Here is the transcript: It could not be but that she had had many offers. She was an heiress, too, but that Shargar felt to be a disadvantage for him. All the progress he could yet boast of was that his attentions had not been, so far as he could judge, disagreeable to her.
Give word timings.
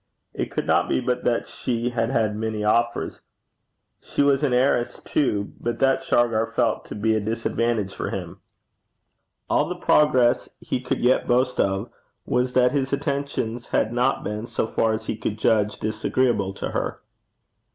It 0.33 0.49
could 0.49 0.65
not 0.65 0.89
be 0.89 0.99
but 0.99 1.23
that 1.25 1.47
she 1.47 1.91
had 1.91 2.09
had 2.09 2.35
many 2.35 2.63
offers. 2.63 3.21
She 4.01 4.23
was 4.23 4.41
an 4.41 4.51
heiress, 4.51 4.99
too, 4.99 5.53
but 5.59 5.77
that 5.77 6.01
Shargar 6.01 6.47
felt 6.47 6.85
to 6.85 6.95
be 6.95 7.13
a 7.13 7.19
disadvantage 7.19 7.93
for 7.93 8.09
him. 8.09 8.39
All 9.47 9.69
the 9.69 9.75
progress 9.75 10.49
he 10.59 10.81
could 10.81 11.01
yet 11.01 11.27
boast 11.27 11.59
of 11.59 11.91
was 12.25 12.53
that 12.53 12.71
his 12.71 12.91
attentions 12.91 13.67
had 13.67 13.93
not 13.93 14.23
been, 14.23 14.47
so 14.47 14.65
far 14.65 14.93
as 14.93 15.05
he 15.05 15.15
could 15.15 15.37
judge, 15.37 15.77
disagreeable 15.77 16.55
to 16.55 16.69
her. 16.71 17.03